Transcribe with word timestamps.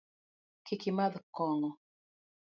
Kik 0.65 0.83
imadh 0.89 1.19
kong'o. 1.35 1.69